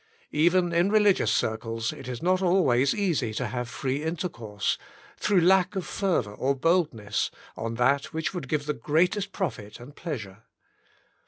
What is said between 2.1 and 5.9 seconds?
not always easy to have free intercourse, through lack of